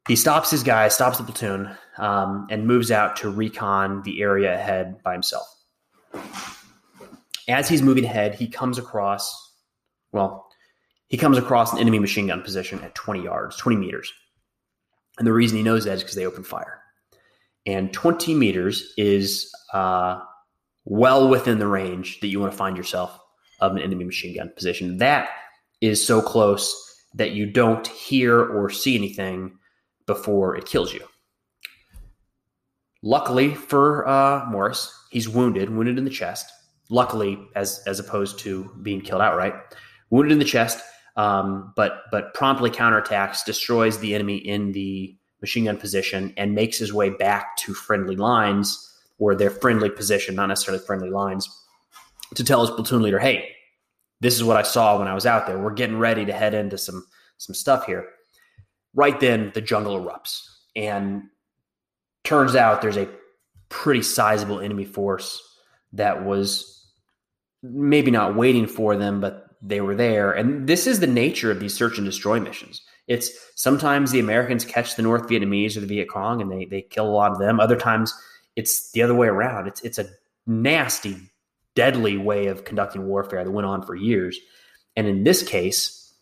he 0.09 0.17
stops 0.17 0.51
his 0.51 0.63
guy, 0.63 0.89
stops 0.89 1.19
the 1.19 1.25
platoon, 1.25 1.71
um, 1.99 2.47
and 2.51 2.67
moves 2.67 2.91
out 2.91 3.17
to 3.17 3.31
recon 3.31 4.03
the 4.03 4.21
area 4.21 4.55
ahead 4.55 5.03
by 5.03 5.13
himself. 5.13 5.47
As 7.49 7.69
he's 7.69 7.83
moving 7.83 8.05
ahead, 8.05 8.35
he 8.35 8.47
comes 8.47 8.79
across, 8.79 9.53
well, 10.13 10.49
he 11.09 11.17
comes 11.17 11.39
across 11.39 11.73
an 11.73 11.79
enemy 11.79 11.99
machine 11.99 12.27
gun 12.27 12.43
position 12.43 12.81
at 12.83 12.95
20 12.95 13.23
yards, 13.23 13.57
20 13.57 13.77
meters. 13.77 14.13
And 15.19 15.27
the 15.27 15.33
reason 15.33 15.57
he 15.57 15.63
knows 15.63 15.85
that 15.85 15.95
is 15.95 16.03
because 16.03 16.17
they 16.17 16.27
open 16.27 16.45
fire. 16.45 16.81
And 17.67 17.93
20 17.93 18.35
meters 18.35 18.93
is 18.97 19.51
uh, 19.73 20.21
well 20.85 21.29
within 21.29 21.59
the 21.59 21.67
range 21.67 22.21
that 22.21 22.29
you 22.29 22.41
want 22.41 22.53
to 22.53 22.59
find 22.59 22.77
yourself 22.77 23.19
of 23.61 23.73
an 23.73 23.79
enemy 23.79 24.05
machine 24.05 24.37
gun 24.37 24.53
position. 24.55 24.99
That 24.99 25.29
is 25.81 26.05
so 26.05 26.21
close 26.21 26.94
that 27.15 27.33
you 27.33 27.47
don't 27.47 27.87
hear 27.87 28.41
or 28.41 28.69
see 28.71 28.95
anything 28.95 29.57
before 30.07 30.57
it 30.57 30.67
kills 30.67 30.93
you. 30.93 31.01
Luckily 33.03 33.55
for 33.55 34.07
uh, 34.09 34.47
Morris, 34.49 34.93
he's 35.11 35.29
wounded, 35.29 35.71
wounded 35.71 35.99
in 35.99 36.05
the 36.05 36.11
chest. 36.11 36.51
Luckily, 36.91 37.39
as 37.55 37.83
as 37.87 37.99
opposed 37.99 38.39
to 38.41 38.71
being 38.83 39.01
killed 39.01 39.23
outright, 39.23 39.55
wounded 40.11 40.33
in 40.33 40.39
the 40.39 40.45
chest, 40.45 40.83
um, 41.17 41.73
but 41.77 42.03
but 42.11 42.35
promptly 42.35 42.71
counterattacks, 42.71 43.45
destroys 43.45 43.99
the 43.99 44.15
enemy 44.15 44.37
in 44.37 44.73
the 44.73 45.17
machine 45.41 45.65
gun 45.65 45.77
position, 45.77 46.33
and 46.37 46.55
makes 46.55 46.79
his 46.79 46.93
way 46.93 47.11
back 47.11 47.57
to 47.59 47.75
friendly 47.75 48.17
lines 48.17 48.91
or 49.19 49.35
their 49.35 49.51
friendly 49.51 49.89
position, 49.91 50.35
not 50.35 50.47
necessarily 50.47 50.83
friendly 50.85 51.11
lines, 51.11 51.49
to 52.35 52.45
tell 52.45 52.61
his 52.61 52.71
platoon 52.71 53.03
leader, 53.03 53.19
"Hey, 53.19 53.55
this 54.25 54.35
is 54.35 54.45
what 54.45 54.57
I 54.57 54.63
saw 54.63 54.99
when 54.99 55.09
I 55.09 55.15
was 55.15 55.27
out 55.27 55.47
there. 55.47 55.59
We're 55.59 55.73
getting 55.73 55.99
ready 55.99 56.25
to 56.25 56.33
head 56.33 56.55
into 56.55 56.79
some 56.79 57.07
some 57.39 57.55
stuff 57.55 57.87
here." 57.87 58.09
right 58.95 59.19
then 59.21 59.51
the 59.55 59.61
jungle 59.61 60.01
erupts 60.01 60.49
and 60.77 61.23
turns 62.23 62.57
out 62.57 62.81
there's 62.81 62.97
a 62.97 63.09
pretty 63.69 64.03
sizable 64.03 64.61
enemy 64.61 64.85
force 64.85 65.43
that 65.93 66.25
was 66.25 66.87
maybe 67.63 68.11
not 68.11 68.37
waiting 68.37 68.67
for 68.67 68.97
them 68.97 69.21
but 69.21 69.49
they 69.61 69.81
were 69.81 69.95
there 69.95 70.33
and 70.33 70.67
this 70.67 70.87
is 70.87 71.01
the 71.01 71.07
nature 71.07 71.51
of 71.51 71.61
these 71.61 71.75
search 71.75 71.99
and 71.99 72.07
destroy 72.07 72.39
missions 72.39 72.83
it's 73.09 73.31
sometimes 73.57 74.11
the 74.11 74.21
americans 74.21 74.65
catch 74.65 74.97
the 74.97 75.03
north 75.03 75.29
vietnamese 75.29 75.77
or 75.77 75.81
the 75.81 75.87
viet 75.87 76.09
cong 76.09 76.41
and 76.41 76.51
they, 76.51 76.65
they 76.67 76.83
kill 76.83 77.07
a 77.07 77.11
lot 77.11 77.33
of 77.33 77.39
them 77.39 77.59
other 77.59 77.77
times 77.77 78.15
it's 78.57 78.91
the 78.93 79.03
other 79.03 79.15
way 79.15 79.27
around 79.27 79.67
it's, 79.67 79.81
it's 79.81 79.99
a 79.99 80.07
nasty 80.47 81.17
deadly 81.75 82.17
way 82.17 82.47
of 82.47 82.65
conducting 82.65 83.07
warfare 83.07 83.45
that 83.45 83.51
went 83.51 83.67
on 83.67 83.83
for 83.83 83.95
years 83.95 84.39
and 84.97 85.07
in 85.07 85.25
this 85.25 85.43
case 85.43 86.15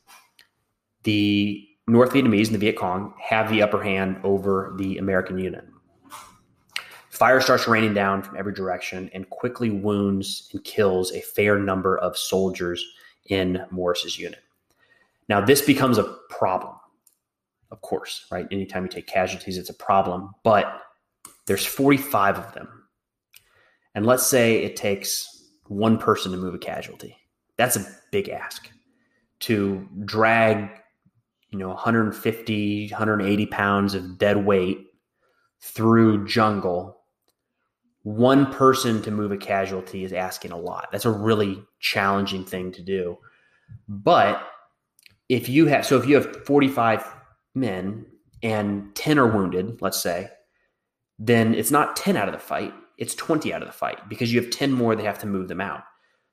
the 1.05 1.67
North 1.87 2.13
Vietnamese 2.13 2.47
and 2.47 2.55
the 2.55 2.59
Viet 2.59 2.77
Cong 2.77 3.15
have 3.21 3.51
the 3.51 3.63
upper 3.63 3.83
hand 3.83 4.21
over 4.23 4.75
the 4.79 4.99
American 4.99 5.39
unit. 5.39 5.65
Fire 7.11 7.41
starts 7.41 7.69
raining 7.69 7.93
down 7.93 8.23
from 8.23 8.37
every 8.37 8.53
direction 8.53 9.11
and 9.13 9.29
quickly 9.31 9.71
wounds 9.71 10.49
and 10.53 10.65
kills 10.65 11.13
a 11.13 11.21
fair 11.21 11.59
number 11.59 11.99
of 11.99 12.17
soldiers 12.17 12.85
in 13.27 13.65
Morris's 13.71 14.19
unit. 14.19 14.41
Now, 15.29 15.41
this 15.41 15.61
becomes 15.61 15.99
a 15.99 16.17
problem, 16.31 16.75
of 17.71 17.81
course, 17.81 18.27
right? 18.31 18.47
Anytime 18.51 18.85
you 18.85 18.89
take 18.89 19.07
casualties, 19.07 19.59
it's 19.59 19.71
a 19.71 19.75
problem, 19.75 20.31
but 20.43 20.83
there's 21.47 21.67
45 21.67 22.39
of 22.39 22.55
them. 22.55 22.69
And 23.95 24.07
let's 24.07 24.27
say 24.27 24.63
it 24.63 24.77
takes 24.77 25.32
one 25.73 25.99
person 25.99 26.33
to 26.33 26.39
move 26.39 26.55
a 26.55 26.59
casualty. 26.59 27.17
That's 27.57 27.77
a 27.77 27.87
big 28.11 28.29
ask. 28.29 28.69
To 29.41 29.89
drag 30.05 30.71
you 31.51 31.59
know 31.59 31.69
150 31.69 32.89
180 32.89 33.47
pounds 33.47 33.95
of 33.95 34.19
dead 34.19 34.45
weight 34.45 34.87
through 35.61 36.27
jungle 36.27 36.99
one 38.05 38.53
person 38.53 39.01
to 39.03 39.13
move 39.13 39.31
a 39.31 39.37
casualty 39.37 40.03
is 40.03 40.13
asking 40.13 40.51
a 40.51 40.59
lot. 40.59 40.89
That's 40.91 41.05
a 41.05 41.11
really 41.11 41.63
challenging 41.79 42.45
thing 42.45 42.73
to 42.73 42.83
do. 42.83 43.17
But 43.89 44.43
if 45.29 45.49
you 45.49 45.67
have 45.67 45.87
so 45.87 45.97
if 45.97 46.07
you 46.07 46.17
have 46.17 46.45
45 46.45 47.05
men 47.55 48.07
and 48.43 48.95
10 48.95 49.19
are 49.19 49.27
wounded 49.27 49.81
let's 49.81 50.03
say 50.03 50.29
then 51.19 51.55
it's 51.55 51.71
not 51.71 51.97
10 51.97 52.17
out 52.17 52.29
of 52.29 52.33
the 52.33 52.41
fight 52.41 52.75
it's 53.03 53.15
20 53.15 53.53
out 53.53 53.63
of 53.63 53.69
the 53.69 53.73
fight 53.73 54.09
because 54.09 54.33
you 54.33 54.41
have 54.41 54.51
10 54.51 54.73
more 54.73 54.95
that 54.95 55.05
have 55.05 55.19
to 55.19 55.27
move 55.27 55.49
them 55.49 55.61
out 55.61 55.83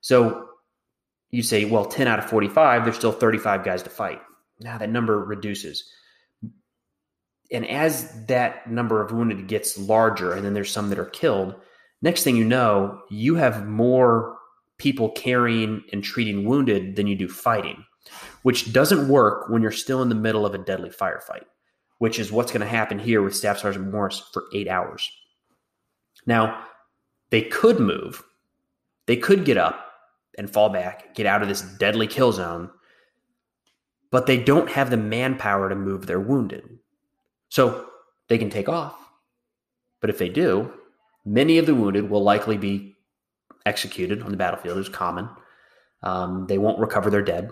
so 0.02 0.48
you 1.32 1.44
say 1.44 1.66
well 1.66 1.86
10 1.86 2.08
out 2.08 2.20
of 2.20 2.30
45 2.30 2.84
there's 2.84 2.96
still 2.96 3.12
35 3.12 3.64
guys 3.64 3.84
to 3.84 3.90
fight 3.90 4.22
now 4.60 4.78
that 4.78 4.90
number 4.90 5.24
reduces. 5.24 5.90
And 7.52 7.68
as 7.68 8.26
that 8.28 8.70
number 8.70 9.02
of 9.02 9.12
wounded 9.12 9.48
gets 9.48 9.78
larger, 9.78 10.34
and 10.34 10.46
then 10.46 10.54
there's 10.54 10.72
some 10.72 10.90
that 10.90 11.00
are 11.00 11.06
killed, 11.06 11.56
next 12.02 12.24
thing 12.24 12.36
you 12.36 12.46
know, 12.46 13.02
you 13.10 13.36
have 13.36 13.68
more 13.68 14.38
people 14.78 15.10
carrying 15.12 15.84
and 15.92 16.04
treating 16.04 16.46
wounded 16.46 16.96
than 16.96 17.08
you 17.08 17.16
do 17.16 17.28
fighting, 17.28 17.84
which 18.44 18.72
doesn't 18.72 19.10
work 19.10 19.50
when 19.50 19.62
you're 19.62 19.72
still 19.72 20.02
in 20.02 20.10
the 20.10 20.16
middle 20.16 20.46
of 20.46 20.54
a 20.54 20.60
deadly 20.60 20.90
firefight, 20.90 21.46
which 21.98 22.20
is 22.20 22.32
what's 22.32 22.52
going 22.52 22.62
to 22.62 22.68
happen 22.68 23.00
here 23.00 23.22
with 23.22 23.36
Staff 23.36 23.60
Sergeant 23.60 23.92
Morris 23.92 24.22
for 24.32 24.44
eight 24.54 24.68
hours. 24.68 25.10
Now, 26.30 26.64
they 27.32 27.42
could 27.42 27.80
move, 27.80 28.24
they 29.08 29.18
could 29.18 29.46
get 29.46 29.58
up 29.58 29.84
and 30.38 30.48
fall 30.48 30.70
back, 30.70 31.16
get 31.16 31.26
out 31.26 31.42
of 31.42 31.48
this 31.48 31.62
deadly 31.62 32.06
kill 32.06 32.32
zone, 32.32 32.70
but 34.12 34.28
they 34.28 34.38
don't 34.38 34.70
have 34.70 34.92
the 34.92 34.98
manpower 34.98 35.70
to 35.70 35.76
move 35.76 36.06
their 36.06 36.20
wounded. 36.20 36.78
So 37.50 37.90
they 38.28 38.38
can 38.38 38.52
take 38.52 38.70
off. 38.70 38.94
But 40.02 40.12
if 40.12 40.20
they 40.20 40.30
do, 40.30 40.72
many 41.26 41.58
of 41.58 41.66
the 41.66 41.74
wounded 41.74 42.12
will 42.12 42.22
likely 42.22 42.58
be 42.58 42.96
executed 43.66 44.22
on 44.22 44.30
the 44.30 44.38
battlefield. 44.38 44.78
It's 44.78 44.88
common. 44.88 45.30
Um, 46.04 46.46
they 46.48 46.60
won't 46.60 46.78
recover 46.78 47.10
their 47.10 47.24
dead, 47.24 47.50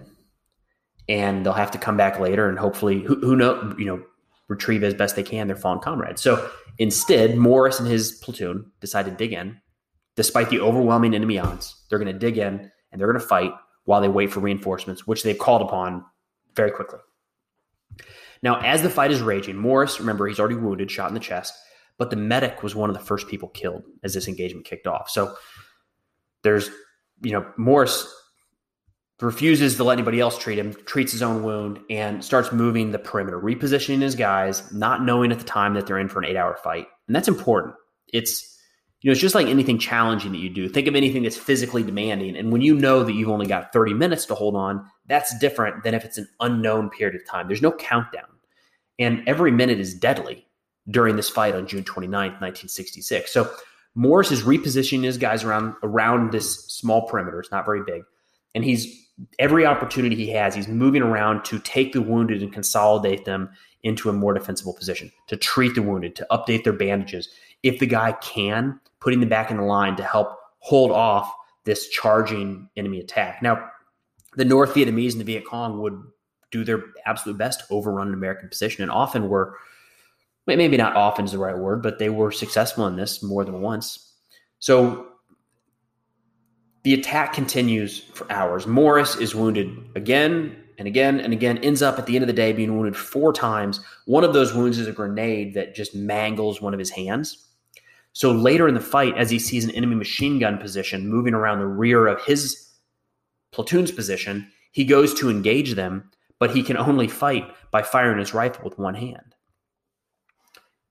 and 1.10 1.44
they'll 1.44 1.54
have 1.54 1.72
to 1.72 1.80
come 1.80 1.98
back 1.98 2.20
later 2.20 2.48
and 2.48 2.60
hopefully, 2.60 3.02
who, 3.02 3.16
who 3.22 3.36
know, 3.36 3.74
you 3.80 3.86
know, 3.86 4.04
retrieve 4.48 4.84
as 4.84 4.94
best 4.94 5.16
they 5.16 5.24
can 5.24 5.48
their 5.48 5.56
fallen 5.56 5.80
comrades. 5.80 6.22
So 6.22 6.50
instead, 6.78 7.38
Morris 7.38 7.80
and 7.80 7.88
his 7.88 8.14
platoon 8.24 8.72
decide 8.80 9.06
to 9.06 9.12
dig 9.12 9.34
in, 9.34 9.60
despite 10.16 10.50
the 10.50 10.60
overwhelming 10.60 11.14
enemy 11.14 11.40
odds. 11.40 11.84
They're 11.90 12.00
going 12.00 12.14
to 12.14 12.20
dig 12.20 12.38
in 12.38 12.72
and 12.92 13.00
they're 13.00 13.12
going 13.12 13.22
to 13.22 13.28
fight 13.28 13.52
while 13.86 14.02
they 14.02 14.08
wait 14.08 14.32
for 14.32 14.40
reinforcements, 14.40 15.06
which 15.08 15.24
they've 15.24 15.38
called 15.38 15.62
upon 15.62 16.04
very 16.56 16.72
quickly. 16.72 17.00
Now, 18.44 18.60
as 18.62 18.82
the 18.82 18.90
fight 18.90 19.12
is 19.12 19.22
raging, 19.22 19.56
Morris, 19.56 20.00
remember, 20.00 20.28
he's 20.28 20.40
already 20.40 20.56
wounded, 20.56 20.92
shot 20.92 21.10
in 21.10 21.14
the 21.14 21.20
chest, 21.20 21.54
but 21.98 22.10
the 22.10 22.16
medic 22.16 22.62
was 22.64 22.76
one 22.76 22.90
of 22.90 22.96
the 22.96 23.04
first 23.04 23.28
people 23.28 23.50
killed 23.50 23.84
as 24.04 24.14
this 24.14 24.28
engagement 24.28 24.66
kicked 24.66 24.88
off. 24.88 25.10
So 25.10 25.36
there's, 26.44 26.70
you 27.22 27.32
know, 27.32 27.46
Morris 27.58 28.14
refuses 29.22 29.76
to 29.78 29.84
let 29.84 29.94
anybody 29.94 30.20
else 30.20 30.38
treat 30.38 30.60
him, 30.60 30.74
treats 30.86 31.12
his 31.12 31.24
own 31.24 31.44
wound, 31.44 31.80
and 31.90 32.24
starts 32.24 32.52
moving 32.52 32.92
the 32.92 33.00
perimeter, 33.00 33.40
repositioning 33.40 34.02
his 34.02 34.16
guys, 34.16 34.72
not 34.72 35.04
knowing 35.04 35.32
at 35.32 35.40
the 35.40 35.46
time 35.46 35.74
that 35.74 35.88
they're 35.88 35.98
in 35.98 36.08
for 36.08 36.20
an 36.20 36.26
eight 36.26 36.38
hour 36.38 36.56
fight. 36.64 36.88
And 37.08 37.16
that's 37.16 37.28
important. 37.28 37.76
It's, 38.14 38.60
you 39.02 39.10
know, 39.10 39.14
it's 39.14 39.22
just 39.22 39.36
like 39.36 39.48
anything 39.48 39.80
challenging 39.80 40.32
that 40.34 40.38
you 40.38 40.50
do. 40.50 40.70
Think 40.70 40.88
of 40.88 40.96
anything 40.96 41.24
that's 41.24 41.38
physically 41.38 41.84
demanding. 41.84 42.36
And 42.36 42.52
when 42.52 42.62
you 42.62 42.76
know 42.76 43.04
that 43.04 43.14
you've 43.14 43.30
only 43.30 43.48
got 43.48 43.74
30 43.74 43.96
minutes 43.96 44.26
to 44.28 44.36
hold 44.36 44.56
on, 44.56 44.86
that's 45.08 45.38
different 45.40 45.84
than 45.84 45.96
if 45.96 46.06
it's 46.06 46.18
an 46.18 46.28
unknown 46.40 46.90
period 46.90 47.20
of 47.20 47.28
time. 47.28 47.48
There's 47.48 47.62
no 47.62 47.72
countdown. 47.72 48.26
And 49.00 49.24
every 49.28 49.52
minute 49.52 49.80
is 49.80 49.94
deadly 49.96 50.48
during 50.90 51.16
this 51.16 51.30
fight 51.30 51.56
on 51.56 51.68
June 51.68 51.84
29th, 51.84 52.40
1966. 52.40 53.32
So 53.32 53.52
Morris 53.96 54.32
is 54.32 54.44
repositioning 54.44 55.04
his 55.04 55.18
guys 55.18 55.44
around 55.44 55.76
around 55.82 56.32
this 56.32 56.66
small 56.68 57.08
perimeter. 57.08 57.40
It's 57.40 57.52
not 57.52 57.66
very 57.66 57.84
big. 57.84 58.04
And 58.54 58.64
he's 58.64 59.07
every 59.40 59.66
opportunity 59.66 60.16
he 60.16 60.30
has, 60.32 60.56
he's 60.56 60.68
moving 60.68 61.02
around 61.02 61.44
to 61.46 61.60
take 61.60 61.94
the 61.94 62.02
wounded 62.02 62.42
and 62.42 62.54
consolidate 62.54 63.26
them 63.26 63.50
into 63.84 64.10
a 64.10 64.14
more 64.14 64.34
defensible 64.34 64.74
position, 64.74 65.12
to 65.28 65.38
treat 65.38 65.76
the 65.76 65.82
wounded, 65.82 66.16
to 66.16 66.28
update 66.32 66.64
their 66.64 66.74
bandages. 66.74 67.30
If 67.64 67.80
the 67.80 67.86
guy 67.86 68.12
can, 68.14 68.80
putting 69.00 69.20
them 69.20 69.30
back 69.30 69.52
in 69.52 69.58
the 69.58 69.64
line 69.64 69.96
to 69.96 70.04
help 70.04 70.38
hold 70.60 70.92
off 70.92 71.32
this 71.64 71.88
charging 71.90 72.70
enemy 72.78 73.00
attack. 73.00 73.42
Now, 73.42 73.70
the 74.36 74.46
North 74.46 74.74
Vietnamese 74.74 75.12
and 75.12 75.22
the 75.22 75.26
Viet 75.26 75.46
Cong 75.46 75.82
would 75.82 76.02
do 76.52 76.64
their 76.64 76.84
absolute 77.06 77.38
best 77.38 77.62
to 77.62 77.66
overrun 77.70 78.10
an 78.10 78.14
American 78.14 78.50
position 78.50 78.84
and 78.84 78.92
often 78.92 79.30
were, 79.30 79.58
maybe 80.46 80.78
not 80.78 80.96
often 80.96 81.26
is 81.26 81.32
the 81.32 81.38
right 81.38 81.58
word, 81.58 81.82
but 81.82 82.00
they 82.00 82.10
were 82.10 82.32
successful 82.32 82.88
in 82.88 82.96
this 82.96 83.22
more 83.22 83.44
than 83.44 83.62
once. 83.62 84.14
So 84.60 85.08
the 86.84 86.94
attack 86.94 87.34
continues 87.34 88.00
for 88.00 88.32
hours. 88.32 88.66
Morris 88.66 89.16
is 89.16 89.36
wounded 89.36 89.90
again 89.96 90.56
and 90.78 90.88
again 90.88 91.20
and 91.20 91.34
again, 91.34 91.58
ends 91.60 91.82
up 91.82 91.98
at 91.98 92.06
the 92.06 92.16
end 92.16 92.24
of 92.24 92.28
the 92.28 92.34
day 92.34 92.54
being 92.54 92.78
wounded 92.78 92.96
four 92.96 93.34
times. 93.34 93.80
One 94.06 94.24
of 94.24 94.34
those 94.34 94.54
wounds 94.54 94.78
is 94.78 94.88
a 94.88 94.92
grenade 94.92 95.54
that 95.56 95.76
just 95.76 95.96
mangles 95.96 96.62
one 96.62 96.74
of 96.74 96.80
his 96.80 96.92
hands. 96.92 97.46
So 98.14 98.32
later 98.32 98.68
in 98.68 98.74
the 98.74 98.80
fight, 98.80 99.18
as 99.18 99.30
he 99.30 99.38
sees 99.40 99.64
an 99.64 99.72
enemy 99.72 99.96
machine 99.96 100.40
gun 100.40 100.58
position 100.58 101.08
moving 101.08 101.34
around 101.34 101.60
the 101.60 101.68
rear 101.68 102.08
of 102.08 102.24
his 102.24 102.72
platoon's 103.52 103.92
position, 103.92 104.52
he 104.72 104.86
goes 104.86 105.14
to 105.16 105.30
engage 105.30 105.74
them, 105.74 106.10
but 106.40 106.52
he 106.52 106.64
can 106.64 106.78
only 106.78 107.08
fight 107.08 107.52
by 107.72 107.82
firing 107.82 108.20
his 108.20 108.34
rifle 108.34 108.64
with 108.64 108.78
one 108.80 108.96
hand. 108.96 109.36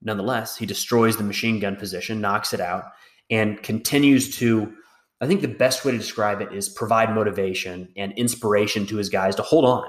nonetheless, 0.02 0.56
he 0.56 0.66
destroys 0.66 1.16
the 1.16 1.24
machine 1.24 1.58
gun 1.58 1.74
position, 1.74 2.20
knocks 2.20 2.52
it 2.52 2.60
out, 2.60 2.84
and 3.30 3.62
continues 3.62 4.36
to. 4.36 4.72
I 5.20 5.26
think 5.26 5.40
the 5.40 5.48
best 5.48 5.84
way 5.84 5.92
to 5.92 5.98
describe 5.98 6.40
it 6.42 6.52
is 6.52 6.68
provide 6.68 7.14
motivation 7.14 7.88
and 7.96 8.12
inspiration 8.12 8.86
to 8.86 8.96
his 8.96 9.08
guys 9.08 9.34
to 9.36 9.42
hold 9.42 9.64
on. 9.64 9.84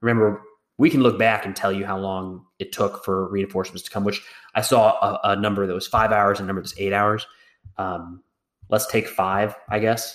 Remember, 0.00 0.42
we 0.78 0.90
can 0.90 1.02
look 1.02 1.18
back 1.18 1.44
and 1.44 1.54
tell 1.54 1.72
you 1.72 1.84
how 1.84 1.98
long 1.98 2.44
it 2.58 2.72
took 2.72 3.04
for 3.04 3.28
reinforcements 3.30 3.82
to 3.82 3.90
come, 3.90 4.04
which 4.04 4.22
I 4.54 4.62
saw 4.62 4.92
a, 5.00 5.32
a 5.32 5.36
number 5.36 5.66
that 5.66 5.74
was 5.74 5.86
five 5.86 6.12
hours 6.12 6.38
and 6.38 6.46
a 6.46 6.48
number 6.48 6.60
that 6.60 6.70
was 6.72 6.78
eight 6.78 6.92
hours. 6.92 7.26
Um, 7.76 8.22
let's 8.68 8.86
take 8.86 9.08
five, 9.08 9.54
I 9.68 9.78
guess. 9.78 10.14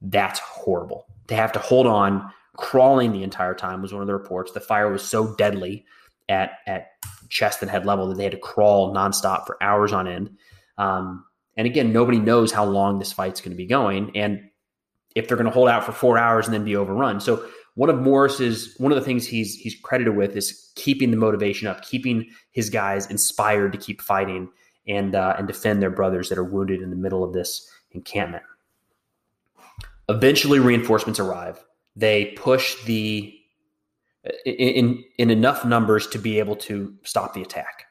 That's 0.00 0.38
horrible. 0.40 1.06
To 1.28 1.34
have 1.34 1.52
to 1.52 1.58
hold 1.58 1.86
on, 1.86 2.30
crawling 2.56 3.12
the 3.12 3.22
entire 3.22 3.54
time 3.54 3.82
was 3.82 3.92
one 3.92 4.02
of 4.02 4.06
the 4.06 4.14
reports. 4.14 4.52
The 4.52 4.60
fire 4.60 4.90
was 4.90 5.02
so 5.02 5.34
deadly 5.36 5.84
at 6.28 6.52
at 6.66 6.88
chest 7.28 7.62
and 7.62 7.70
head 7.70 7.86
level 7.86 8.08
that 8.08 8.16
they 8.16 8.24
had 8.24 8.32
to 8.32 8.38
crawl 8.38 8.94
nonstop 8.94 9.46
for 9.46 9.62
hours 9.62 9.92
on 9.92 10.06
end. 10.06 10.36
Um, 10.78 11.24
and 11.56 11.66
again, 11.66 11.92
nobody 11.92 12.18
knows 12.18 12.52
how 12.52 12.64
long 12.64 12.98
this 12.98 13.12
fight's 13.12 13.40
going 13.40 13.52
to 13.52 13.56
be 13.56 13.66
going, 13.66 14.10
and 14.16 14.48
if 15.14 15.28
they're 15.28 15.36
going 15.36 15.46
to 15.46 15.52
hold 15.52 15.68
out 15.68 15.84
for 15.84 15.92
four 15.92 16.18
hours 16.18 16.46
and 16.46 16.54
then 16.54 16.64
be 16.64 16.76
overrun. 16.76 17.20
So 17.20 17.44
one 17.74 17.90
of 17.90 18.00
Morris's 18.00 18.74
one 18.78 18.92
of 18.92 18.96
the 18.96 19.04
things 19.04 19.26
he's 19.26 19.54
he's 19.54 19.74
credited 19.74 20.16
with 20.16 20.36
is 20.36 20.72
keeping 20.76 21.10
the 21.10 21.16
motivation 21.16 21.68
up, 21.68 21.82
keeping 21.82 22.28
his 22.52 22.70
guys 22.70 23.10
inspired 23.10 23.72
to 23.72 23.78
keep 23.78 24.00
fighting 24.00 24.48
and 24.86 25.14
uh, 25.14 25.34
and 25.38 25.46
defend 25.46 25.82
their 25.82 25.90
brothers 25.90 26.28
that 26.28 26.38
are 26.38 26.44
wounded 26.44 26.82
in 26.82 26.90
the 26.90 26.96
middle 26.96 27.24
of 27.24 27.32
this 27.32 27.68
encampment. 27.92 28.44
Eventually, 30.08 30.58
reinforcements 30.58 31.18
arrive. 31.18 31.64
They 31.96 32.26
push 32.36 32.82
the 32.84 33.34
in 34.44 35.02
in 35.18 35.30
enough 35.30 35.64
numbers 35.64 36.06
to 36.08 36.18
be 36.18 36.38
able 36.38 36.56
to 36.56 36.94
stop 37.02 37.34
the 37.34 37.42
attack. 37.42 37.86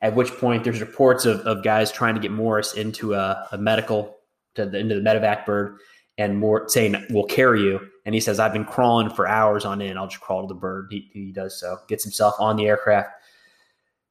At 0.00 0.14
which 0.14 0.30
point, 0.32 0.64
there's 0.64 0.80
reports 0.80 1.24
of, 1.24 1.40
of 1.40 1.64
guys 1.64 1.90
trying 1.90 2.14
to 2.14 2.20
get 2.20 2.30
Morris 2.30 2.74
into 2.74 3.14
a, 3.14 3.48
a 3.52 3.58
medical 3.58 4.18
to 4.54 4.66
the, 4.66 4.78
into 4.78 4.94
the 4.94 5.00
medevac 5.00 5.44
bird, 5.44 5.78
and 6.16 6.38
more 6.38 6.68
saying, 6.68 6.96
"We'll 7.10 7.24
carry 7.24 7.62
you." 7.62 7.80
And 8.06 8.14
he 8.14 8.20
says, 8.20 8.38
"I've 8.38 8.52
been 8.52 8.64
crawling 8.64 9.10
for 9.10 9.26
hours 9.26 9.64
on 9.64 9.82
end. 9.82 9.98
I'll 9.98 10.06
just 10.06 10.20
crawl 10.20 10.42
to 10.42 10.48
the 10.48 10.58
bird." 10.58 10.88
He, 10.90 11.10
he 11.12 11.32
does 11.32 11.58
so, 11.58 11.78
gets 11.88 12.04
himself 12.04 12.34
on 12.38 12.56
the 12.56 12.66
aircraft, 12.66 13.10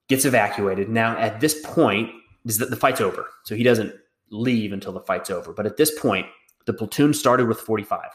gets 0.09 0.25
evacuated. 0.25 0.89
Now, 0.89 1.17
at 1.17 1.39
this 1.39 1.61
point, 1.63 2.11
is 2.45 2.57
that 2.57 2.69
the 2.69 2.75
fight's 2.75 3.01
over, 3.01 3.27
so 3.43 3.55
he 3.55 3.63
doesn't 3.63 3.93
leave 4.29 4.73
until 4.73 4.93
the 4.93 5.01
fight's 5.01 5.29
over. 5.29 5.53
But 5.53 5.65
at 5.65 5.77
this 5.77 5.97
point, 5.99 6.25
the 6.65 6.73
platoon 6.73 7.13
started 7.13 7.47
with 7.47 7.59
45. 7.59 8.09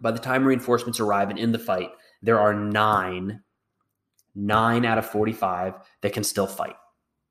By 0.00 0.10
the 0.10 0.18
time 0.18 0.44
reinforcements 0.44 1.00
arrive 1.00 1.30
and 1.30 1.38
in 1.38 1.52
the 1.52 1.58
fight, 1.58 1.90
there 2.22 2.40
are 2.40 2.54
nine, 2.54 3.42
nine 4.34 4.84
out 4.84 4.98
of 4.98 5.06
45 5.06 5.74
that 6.02 6.12
can 6.12 6.24
still 6.24 6.46
fight, 6.46 6.76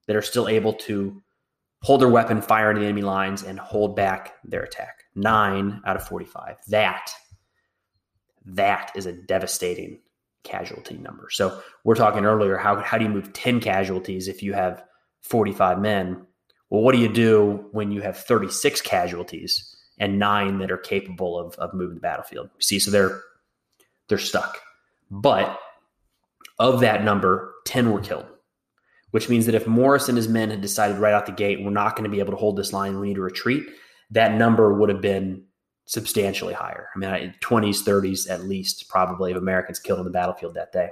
that 0.07 0.15
are 0.15 0.21
still 0.21 0.47
able 0.47 0.73
to 0.73 1.21
hold 1.81 2.01
their 2.01 2.09
weapon, 2.09 2.41
fire 2.41 2.69
into 2.69 2.81
the 2.81 2.87
enemy 2.87 3.01
lines, 3.01 3.43
and 3.43 3.59
hold 3.59 3.95
back 3.95 4.33
their 4.43 4.63
attack. 4.63 5.03
Nine 5.15 5.81
out 5.85 5.95
of 5.95 6.07
45. 6.07 6.57
That, 6.67 7.11
that 8.45 8.91
is 8.95 9.05
a 9.05 9.13
devastating 9.13 9.99
casualty 10.43 10.97
number. 10.97 11.29
So 11.29 11.61
we're 11.83 11.95
talking 11.95 12.25
earlier, 12.25 12.57
how, 12.57 12.77
how 12.81 12.97
do 12.97 13.05
you 13.05 13.09
move 13.09 13.33
10 13.33 13.59
casualties 13.59 14.27
if 14.27 14.43
you 14.43 14.53
have 14.53 14.83
45 15.21 15.79
men? 15.79 16.25
Well, 16.69 16.81
what 16.81 16.93
do 16.93 17.01
you 17.01 17.11
do 17.11 17.65
when 17.71 17.91
you 17.91 18.01
have 18.01 18.17
36 18.17 18.81
casualties 18.81 19.75
and 19.97 20.19
nine 20.19 20.59
that 20.59 20.71
are 20.71 20.77
capable 20.77 21.37
of, 21.37 21.55
of 21.55 21.73
moving 21.73 21.95
the 21.95 22.01
battlefield? 22.01 22.49
See, 22.59 22.79
so 22.79 22.91
they're 22.91 23.21
they're 24.07 24.17
stuck. 24.17 24.59
But 25.11 25.59
of 26.59 26.81
that 26.81 27.03
number, 27.03 27.53
10 27.65 27.91
were 27.91 28.01
killed, 28.01 28.25
which 29.11 29.29
means 29.29 29.45
that 29.45 29.55
if 29.55 29.67
Morris 29.67 30.09
and 30.09 30.17
his 30.17 30.27
men 30.27 30.49
had 30.49 30.61
decided 30.61 30.97
right 30.97 31.13
out 31.13 31.25
the 31.25 31.31
gate, 31.31 31.63
we're 31.63 31.71
not 31.71 31.95
going 31.95 32.03
to 32.03 32.09
be 32.09 32.19
able 32.19 32.33
to 32.33 32.37
hold 32.37 32.57
this 32.57 32.73
line, 32.73 32.99
we 32.99 33.07
need 33.07 33.15
to 33.15 33.21
retreat, 33.21 33.63
that 34.11 34.33
number 34.33 34.73
would 34.73 34.89
have 34.89 35.01
been 35.01 35.43
substantially 35.85 36.53
higher. 36.53 36.89
I 36.95 36.99
mean, 36.99 37.33
20s, 37.41 37.83
30s 37.83 38.29
at 38.29 38.43
least, 38.43 38.89
probably, 38.89 39.31
of 39.31 39.37
Americans 39.37 39.79
killed 39.79 39.99
on 39.99 40.05
the 40.05 40.11
battlefield 40.11 40.53
that 40.53 40.71
day. 40.71 40.89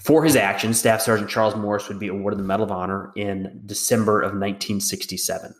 For 0.00 0.24
his 0.24 0.36
actions, 0.36 0.78
Staff 0.78 1.02
Sergeant 1.02 1.28
Charles 1.28 1.56
Morris 1.56 1.88
would 1.88 1.98
be 1.98 2.08
awarded 2.08 2.38
the 2.38 2.44
Medal 2.44 2.64
of 2.64 2.72
Honor 2.72 3.12
in 3.16 3.62
December 3.66 4.20
of 4.20 4.32
1967. 4.32 5.52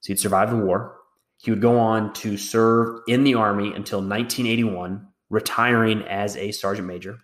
So 0.00 0.06
he'd 0.06 0.18
survived 0.18 0.52
the 0.52 0.56
war. 0.56 0.96
He 1.36 1.50
would 1.50 1.60
go 1.60 1.78
on 1.78 2.12
to 2.14 2.36
serve 2.36 3.00
in 3.06 3.24
the 3.24 3.34
Army 3.34 3.66
until 3.74 3.98
1981 3.98 5.06
retiring 5.28 6.02
as 6.02 6.36
a 6.36 6.52
sergeant 6.52 6.88
major, 6.88 7.18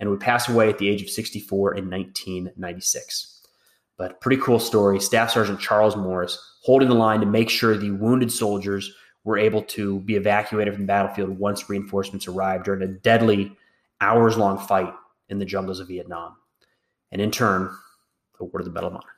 and 0.00 0.10
would 0.10 0.20
pass 0.20 0.48
away 0.48 0.68
at 0.68 0.78
the 0.78 0.88
age 0.88 1.02
of 1.02 1.10
64 1.10 1.74
in 1.74 1.90
1996. 1.90 3.42
But 3.96 4.20
pretty 4.20 4.40
cool 4.40 4.60
story. 4.60 5.00
Staff 5.00 5.30
Sergeant 5.30 5.60
Charles 5.60 5.96
Morris 5.96 6.38
holding 6.62 6.88
the 6.88 6.94
line 6.94 7.20
to 7.20 7.26
make 7.26 7.50
sure 7.50 7.76
the 7.76 7.90
wounded 7.90 8.30
soldiers 8.30 8.92
were 9.24 9.38
able 9.38 9.62
to 9.62 10.00
be 10.00 10.14
evacuated 10.14 10.74
from 10.74 10.84
the 10.84 10.88
battlefield 10.88 11.38
once 11.38 11.68
reinforcements 11.68 12.28
arrived 12.28 12.64
during 12.64 12.82
a 12.82 12.86
deadly 12.86 13.56
hours 14.00 14.36
long 14.36 14.58
fight 14.58 14.92
in 15.28 15.38
the 15.38 15.44
jungles 15.44 15.80
of 15.80 15.88
Vietnam. 15.88 16.36
And 17.10 17.20
in 17.20 17.30
turn, 17.30 17.70
awarded 18.40 18.66
the 18.66 18.72
Medal 18.72 18.90
of 18.90 18.94
Honor. 18.96 19.17